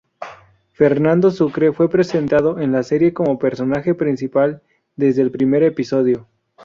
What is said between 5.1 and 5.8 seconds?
el primer